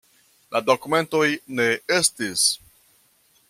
[0.55, 1.27] La dokumentoj
[1.59, 1.69] ne
[2.01, 2.49] estis.